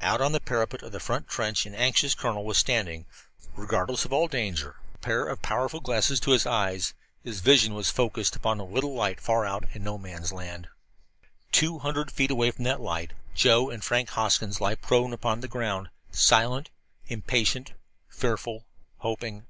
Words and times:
Out 0.00 0.22
on 0.22 0.32
the 0.32 0.40
parapet 0.40 0.82
of 0.82 0.92
the 0.92 1.00
front 1.00 1.28
trench 1.28 1.66
an 1.66 1.74
anxious 1.74 2.14
colonel 2.14 2.46
was 2.46 2.56
standing, 2.56 3.04
regardless 3.54 4.06
of 4.06 4.12
all 4.14 4.26
danger, 4.26 4.76
a 4.94 4.98
pair 5.00 5.26
of 5.26 5.42
powerful 5.42 5.80
glasses 5.80 6.18
to 6.20 6.30
his 6.30 6.46
eyes. 6.46 6.94
His 7.22 7.40
vision 7.40 7.74
was 7.74 7.90
focused 7.90 8.34
upon 8.34 8.58
a 8.58 8.64
little 8.64 8.94
light 8.94 9.20
far 9.20 9.44
out 9.44 9.66
in 9.74 9.84
No 9.84 9.98
Man's 9.98 10.32
Land. 10.32 10.68
Two 11.52 11.80
hundred 11.80 12.10
feet 12.10 12.30
away 12.30 12.50
from 12.52 12.64
that 12.64 12.80
light 12.80 13.12
Joe 13.34 13.68
and 13.68 13.84
Frank 13.84 14.08
Hoskins 14.08 14.62
lay 14.62 14.76
prone 14.76 15.12
upon 15.12 15.40
the 15.40 15.46
ground, 15.46 15.90
silent, 16.10 16.70
impatient, 17.08 17.72
fearful, 18.08 18.64
hoping. 19.00 19.44